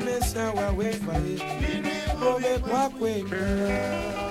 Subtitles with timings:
[0.00, 2.20] promise I will wait for it.
[2.20, 4.29] Go make walkway, girl.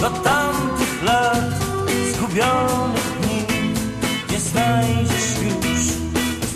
[0.00, 1.54] do tamtych lat
[2.12, 3.44] zgubionych dni
[4.30, 5.84] nie znajdziesz już,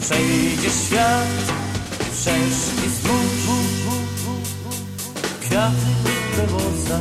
[0.00, 1.26] przejdziesz świat,
[2.12, 3.30] wszędzie znów
[5.40, 5.90] kwiaty
[6.36, 7.00] we włosach,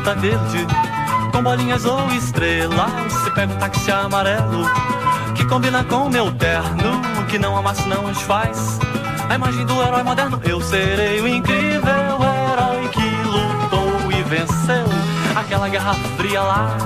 [0.00, 0.66] verde
[1.32, 3.12] com bolinhas ou estrelas.
[3.24, 4.64] Se pega um táxi amarelo
[5.34, 8.78] que combina com meu terno, que não amassa não desfaz.
[9.28, 14.86] A imagem do herói moderno, eu serei o incrível herói que lutou e venceu
[15.34, 16.76] aquela guerra fria lá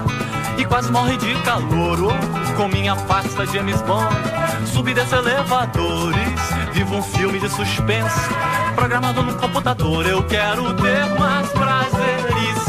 [0.56, 1.98] e quase morre de calor.
[2.02, 4.14] Oh, com minha pasta de James Bond,
[4.66, 6.40] subi desse elevadores,
[6.72, 8.28] vivo um filme de suspense,
[8.74, 10.06] programado no computador.
[10.06, 11.99] Eu quero ter mais prazer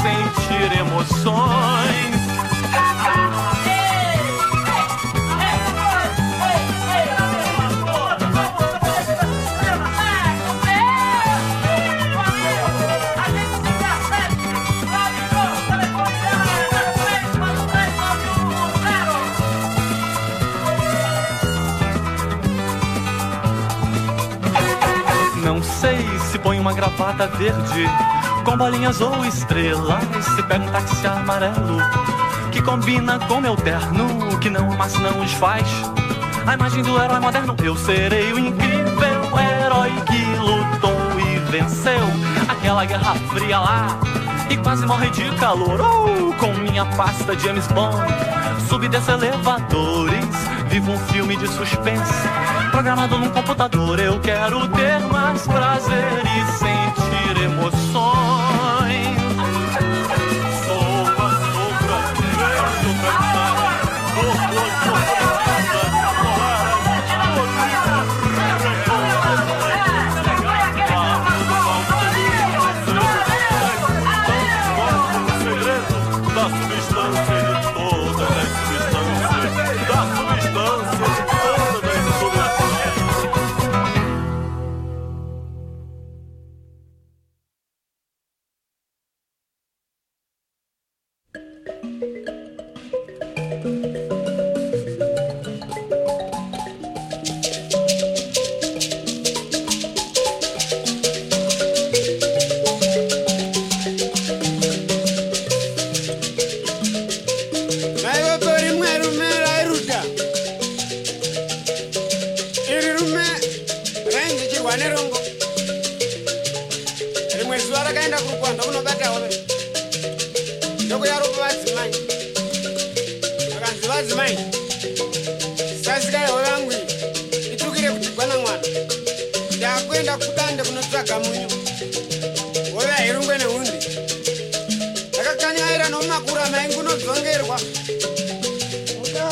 [0.01, 2.01] sentir emoções.
[26.61, 27.85] uma gravata verde
[28.43, 30.03] com bolinhas ou estrelas.
[30.35, 31.77] Se pega um táxi amarelo
[32.51, 35.67] que combina com meu terno, que não amassa não desfaz.
[36.45, 42.01] A imagem do herói moderno, eu serei o incrível herói que lutou e venceu
[42.49, 43.99] aquela guerra fria lá
[44.49, 45.79] e quase morre de calor.
[45.79, 47.95] Oh, com minha pasta de James Bond,
[48.67, 50.35] subi desse elevadores,
[50.67, 52.27] vivo um filme de suspense
[52.71, 53.99] programado num computador.
[53.99, 58.10] Eu quero ter mais prazer e sentir emoções.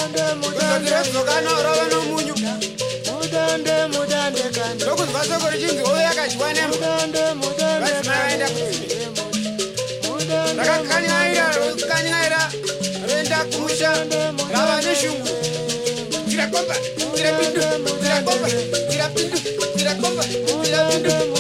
[0.10, 0.92] mudande mudande.
[1.12, 2.36] Dzokana urava nomunyu.
[3.08, 8.48] Mudande mudande kande ndokunzwa soko richinzi hove yakadyiwa nemudande mudande vaenda
[10.58, 12.52] rakakanyaira rokanyaira
[13.08, 13.90] roenda kumusha
[14.54, 15.30] rava neshungu.
[16.30, 16.76] Tirakomba
[17.16, 17.62] tirapindu
[18.02, 18.48] tirakomba
[18.90, 19.38] tirapindu
[19.78, 20.24] tirakomba
[20.64, 21.39] tirapindu